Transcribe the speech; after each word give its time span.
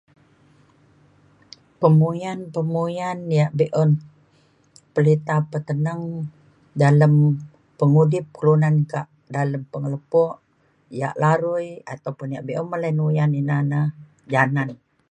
pemuyan-pemuyan 1.81 3.19
ya' 3.37 3.53
be'un 3.57 3.91
perita 4.93 5.35
peteneng 5.51 6.01
dalem 6.81 7.13
pengudip 7.79 8.25
kelunan 8.37 8.75
ka' 8.91 9.07
dalem 9.35 9.61
pengelepuk 9.71 10.33
ia' 10.97 11.17
larui 11.21 11.69
ataupun 11.93 12.29
be'un 12.47 12.67
bele 12.71 12.89
oyan 13.09 13.31
ina 13.41 13.57
na 13.71 13.79
janan. 14.31 14.69